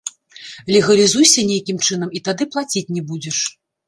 Легалізуйся 0.75 1.43
нейкім 1.49 1.77
чынам 1.87 2.09
і 2.21 2.21
тады 2.29 2.47
плаціць 2.57 2.83
не 2.97 3.03
будзеш. 3.11 3.37